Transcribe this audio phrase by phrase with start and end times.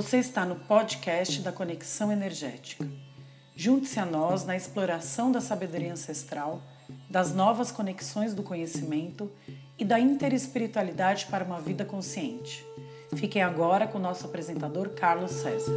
[0.00, 2.88] Você está no podcast da Conexão Energética.
[3.54, 6.62] Junte-se a nós na exploração da sabedoria ancestral,
[7.08, 9.30] das novas conexões do conhecimento
[9.78, 12.64] e da interespiritualidade para uma vida consciente.
[13.16, 15.72] Fiquem agora com o nosso apresentador Carlos César.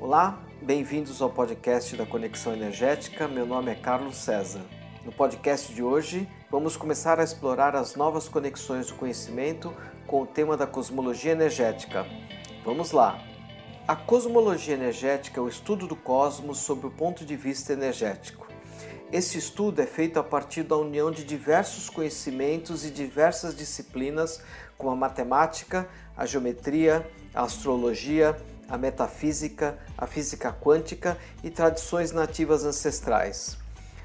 [0.00, 3.28] Olá, bem-vindos ao podcast da Conexão Energética.
[3.28, 4.62] Meu nome é Carlos César.
[5.04, 9.72] No podcast de hoje, vamos começar a explorar as novas conexões do conhecimento
[10.06, 12.04] com o tema da cosmologia energética.
[12.64, 13.22] Vamos lá!
[13.86, 18.45] A cosmologia energética é o estudo do cosmos sob o ponto de vista energético.
[19.12, 24.40] Esse estudo é feito a partir da união de diversos conhecimentos e diversas disciplinas,
[24.76, 28.36] como a matemática, a geometria, a astrologia,
[28.68, 33.56] a metafísica, a física quântica e tradições nativas ancestrais.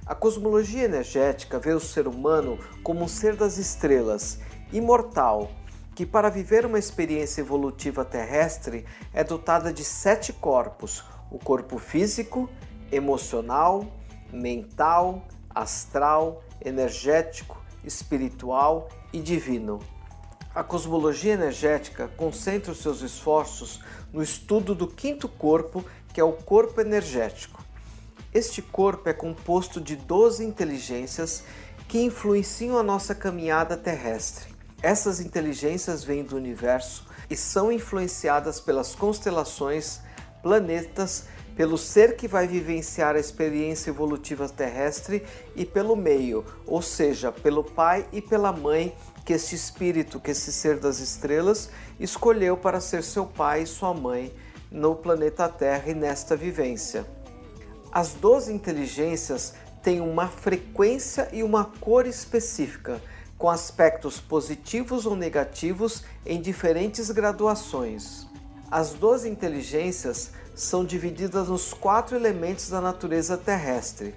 [0.06, 4.38] A cosmologia energética vê o ser humano como um ser das estrelas,
[4.72, 5.52] imortal,
[5.96, 12.48] que para viver uma experiência evolutiva terrestre é dotada de sete corpos: o corpo físico,
[12.92, 13.88] emocional,
[14.32, 19.80] mental, astral, energético, espiritual e divino.
[20.54, 26.34] A cosmologia energética concentra os seus esforços no estudo do quinto corpo, que é o
[26.34, 27.64] corpo energético.
[28.34, 31.44] Este corpo é composto de 12 inteligências
[31.88, 34.54] que influenciam a nossa caminhada terrestre.
[34.82, 40.00] Essas inteligências vêm do universo e são influenciadas pelas constelações,
[40.42, 41.28] planetas,
[41.62, 45.24] pelo ser que vai vivenciar a experiência evolutiva terrestre
[45.56, 50.52] e pelo meio, ou seja, pelo pai e pela mãe que este espírito, que esse
[50.52, 54.34] ser das estrelas, escolheu para ser seu pai e sua mãe
[54.72, 57.06] no planeta Terra e nesta vivência.
[57.92, 63.00] As 12 inteligências têm uma frequência e uma cor específica,
[63.38, 68.26] com aspectos positivos ou negativos em diferentes graduações.
[68.72, 74.16] As 12 inteligências são divididas nos quatro elementos da natureza terrestre.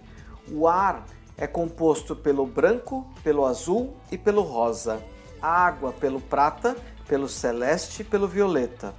[0.50, 1.04] O ar
[1.36, 5.02] é composto pelo branco, pelo azul e pelo rosa.
[5.40, 8.94] A água pelo prata, pelo celeste e pelo violeta.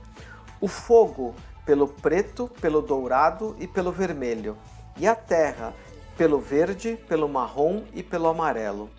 [0.60, 1.36] O fogo
[1.66, 4.56] pelo preto, pelo dourado e pelo vermelho,
[4.98, 5.74] e a terra
[6.16, 8.90] pelo verde, pelo marrom e pelo amarelo.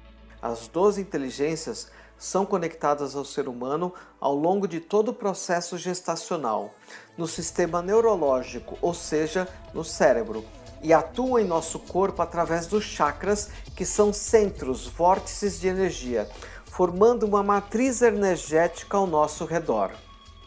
[0.42, 6.74] As 12 inteligências são conectadas ao ser humano ao longo de todo o processo gestacional,
[7.16, 10.44] no sistema neurológico, ou seja, no cérebro,
[10.82, 16.28] e atuam em nosso corpo através dos chakras, que são centros, vórtices de energia,
[16.64, 19.92] formando uma matriz energética ao nosso redor.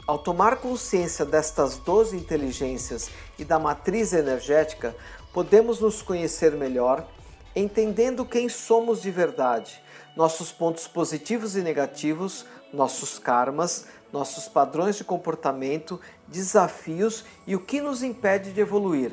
[0.05, 4.95] Ao tomar consciência destas 12 inteligências e da matriz energética,
[5.31, 7.05] podemos nos conhecer melhor,
[7.55, 9.81] entendendo quem somos de verdade,
[10.15, 17.81] nossos pontos positivos e negativos, nossos karmas, nossos padrões de comportamento, desafios e o que
[17.81, 19.11] nos impede de evoluir.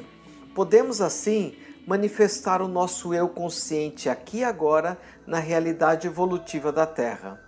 [0.55, 7.41] Podemos assim manifestar o nosso eu consciente aqui e agora na realidade evolutiva da Terra.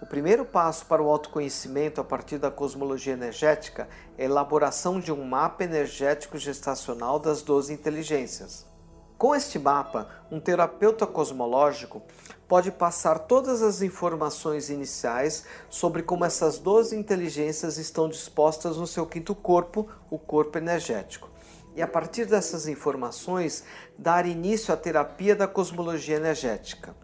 [0.00, 3.88] O primeiro passo para o autoconhecimento a partir da cosmologia energética
[4.18, 8.71] é a elaboração de um mapa energético gestacional das 12 inteligências.
[9.18, 12.02] Com este mapa, um terapeuta cosmológico
[12.48, 19.06] pode passar todas as informações iniciais sobre como essas 12 inteligências estão dispostas no seu
[19.06, 21.30] quinto corpo, o corpo energético.
[21.74, 23.64] E a partir dessas informações,
[23.96, 26.94] dar início à terapia da cosmologia energética.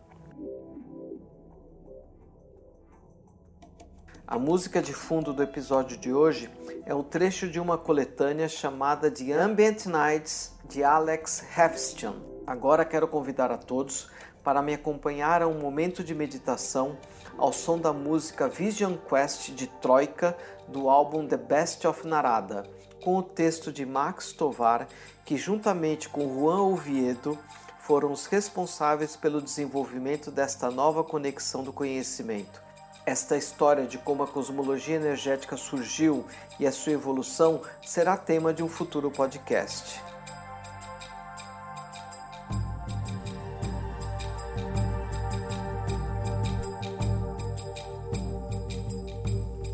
[4.27, 6.51] A música de fundo do episódio de hoje
[6.85, 12.17] é um trecho de uma coletânea chamada The Ambient Nights de Alex Hefston.
[12.47, 14.11] Agora quero convidar a todos
[14.45, 16.97] para me acompanhar a um momento de meditação
[17.37, 20.37] ao som da música Vision Quest de Troika
[20.67, 22.65] do álbum The Best of Narada,
[23.03, 24.87] com o texto de Max Tovar,
[25.25, 27.39] que juntamente com Juan Oviedo
[27.81, 32.63] foram os responsáveis pelo desenvolvimento desta nova conexão do conhecimento.
[33.07, 36.27] Esta história de como a cosmologia energética surgiu
[36.61, 40.18] e a sua evolução será tema de um futuro podcast.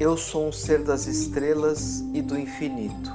[0.04, 3.10] Eu sou um ser das estrelas e do infinito.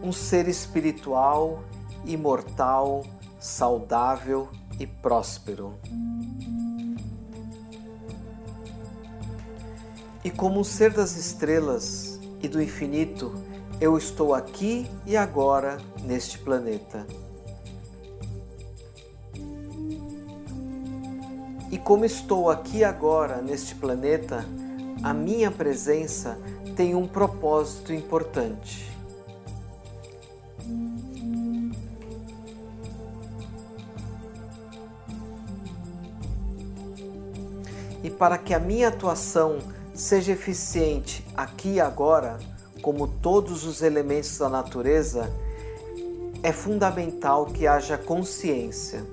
[0.00, 1.64] Um ser espiritual,
[2.06, 3.04] imortal,
[3.40, 4.48] saudável
[4.78, 5.74] e próspero.
[10.22, 13.34] E como um ser das estrelas e do infinito,
[13.80, 17.04] eu estou aqui e agora neste planeta.
[21.84, 24.42] Como estou aqui agora neste planeta,
[25.02, 26.38] a minha presença
[26.74, 28.90] tem um propósito importante.
[38.02, 39.58] E para que a minha atuação
[39.92, 42.38] seja eficiente aqui e agora,
[42.80, 45.30] como todos os elementos da natureza,
[46.42, 49.04] é fundamental que haja consciência.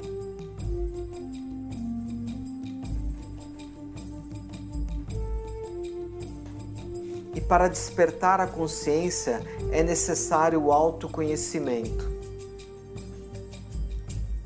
[7.51, 9.41] Para despertar a consciência
[9.73, 12.09] é necessário o autoconhecimento.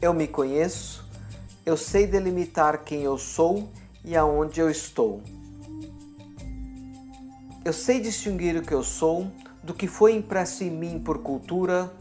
[0.01, 1.07] Eu me conheço,
[1.63, 3.69] eu sei delimitar quem eu sou
[4.03, 5.21] e aonde eu estou.
[7.63, 9.31] Eu sei distinguir o que eu sou
[9.61, 11.93] do que foi impresso em mim por cultura,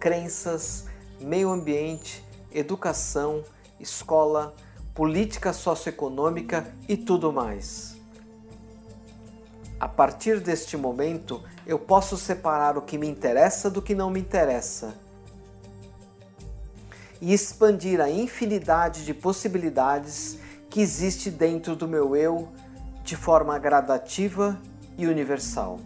[0.00, 0.86] crenças,
[1.20, 3.44] meio ambiente, educação,
[3.78, 4.56] escola,
[4.94, 7.95] política socioeconômica e tudo mais.
[9.78, 14.20] A partir deste momento, eu posso separar o que me interessa do que não me
[14.20, 14.94] interessa
[17.20, 20.38] e expandir a infinidade de possibilidades
[20.70, 22.48] que existe dentro do meu eu
[23.02, 24.58] de forma gradativa
[24.98, 25.78] e universal.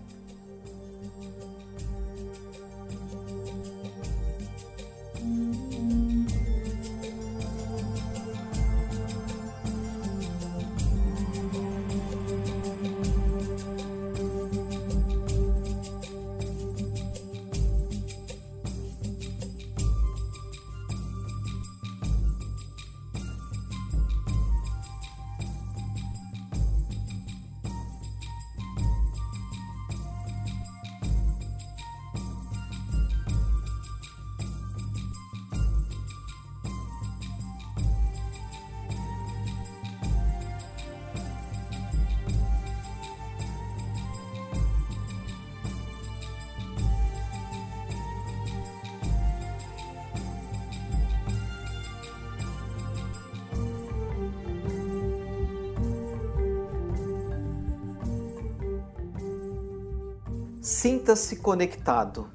[60.70, 62.30] Sinta-se conectado.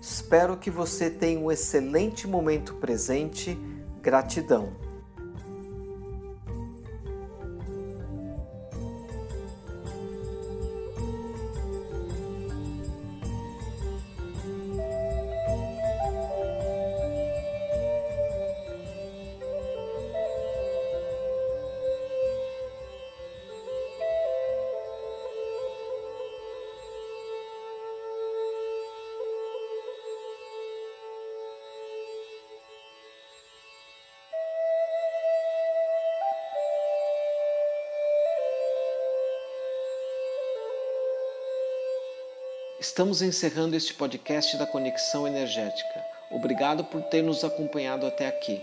[0.00, 3.58] Espero que você tenha um excelente momento presente.
[4.00, 4.68] Gratidão.
[42.80, 46.02] Estamos encerrando este podcast da Conexão Energética.
[46.30, 48.58] Obrigado por ter nos acompanhado até aqui.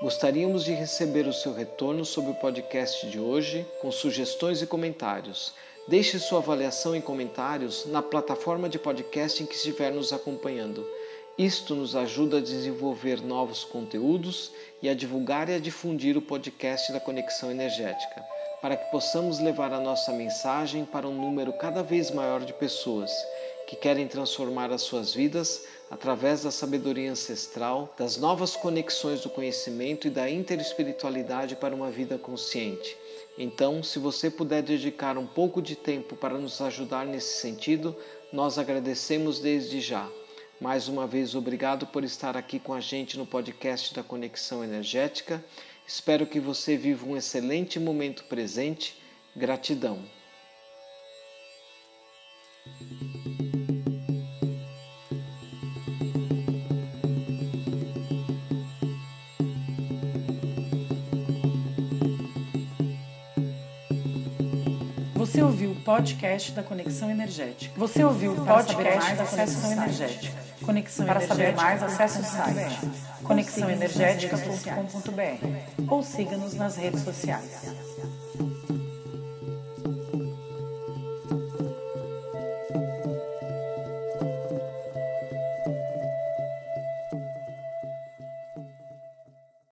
[0.00, 5.52] Gostaríamos de receber o seu retorno sobre o podcast de hoje, com sugestões e comentários.
[5.86, 10.82] Deixe sua avaliação e comentários na plataforma de podcast em que estiver nos acompanhando.
[11.36, 16.90] Isto nos ajuda a desenvolver novos conteúdos e a divulgar e a difundir o podcast
[16.94, 18.24] da Conexão Energética,
[18.60, 23.10] para que possamos levar a nossa mensagem para um número cada vez maior de pessoas
[23.66, 30.08] que querem transformar as suas vidas através da sabedoria ancestral, das novas conexões do conhecimento
[30.08, 32.96] e da interespiritualidade para uma vida consciente.
[33.38, 37.96] Então, se você puder dedicar um pouco de tempo para nos ajudar nesse sentido,
[38.32, 40.08] nós agradecemos desde já.
[40.60, 45.42] Mais uma vez, obrigado por estar aqui com a gente no podcast da Conexão Energética.
[45.92, 48.96] Espero que você viva um excelente momento presente.
[49.34, 49.98] Gratidão.
[65.16, 67.74] Você ouviu o podcast da Conexão Energética.
[67.76, 70.39] Você ouviu o podcast da Conexão Energética.
[70.70, 72.78] Conexão Para saber mais, acesse o site
[73.24, 77.74] conexãoenergética.com.br ou siga-nos nas redes sociais.